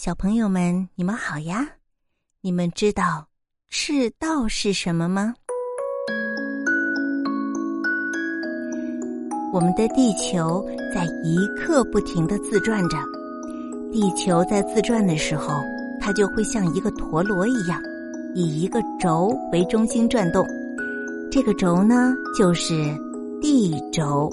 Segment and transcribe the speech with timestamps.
[0.00, 1.68] 小朋友们，你们好呀！
[2.40, 3.26] 你们知道
[3.68, 5.34] 赤道是什么吗？
[9.52, 10.64] 我们的地球
[10.94, 12.96] 在一刻不停的自转着。
[13.90, 15.52] 地球在自转的时候，
[16.00, 17.82] 它就会像一个陀螺一样，
[18.36, 20.46] 以一个轴为中心转动。
[21.28, 22.72] 这个轴呢，就是
[23.42, 24.30] 地轴。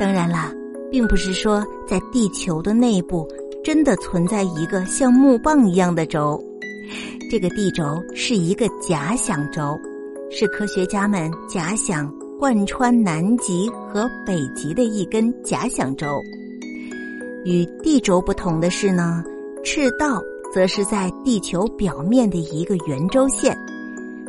[0.00, 0.50] 当然啦，
[0.90, 3.28] 并不是说在地球的内部。
[3.64, 6.38] 真的存在一个像木棒一样的轴，
[7.30, 7.82] 这个地轴
[8.14, 9.74] 是一个假想轴，
[10.30, 16.06] 是科学家们假想贯穿南极和北极的一根假想轴。
[17.46, 19.24] 与地轴不同的是呢，
[19.64, 20.22] 赤道
[20.52, 23.56] 则是在地球表面的一个圆周线，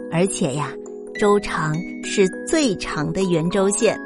[0.09, 0.71] 而且呀，
[1.19, 3.99] 周长是最长的圆周线。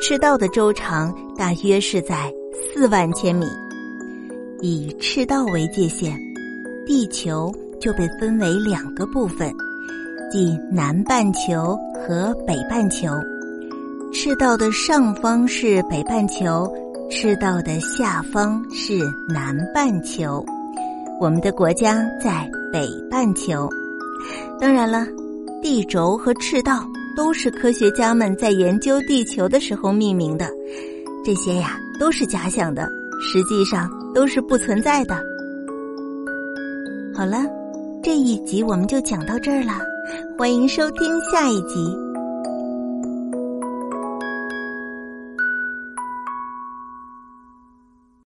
[0.00, 2.32] 赤道的周长大约是在
[2.74, 3.46] 四万千米。
[4.62, 6.18] 以赤道为界限，
[6.86, 9.52] 地球就被分为两个部分，
[10.32, 13.08] 即南半球和北半球。
[14.12, 16.72] 赤道的上方是北半球，
[17.10, 18.98] 赤道的下方是
[19.28, 20.44] 南半球。
[21.20, 23.68] 我们的国家在北半球。
[24.58, 25.06] 当然了，
[25.62, 26.82] 地轴和赤道
[27.14, 30.48] 都是科学家们在研究地球的时候命名的，
[31.24, 32.88] 这些呀都是假想的。
[33.20, 35.14] 实际上都是不存在的。
[37.14, 37.38] 好了，
[38.02, 39.72] 这一集我们就讲到这儿了，
[40.38, 42.05] 欢迎收听下一集。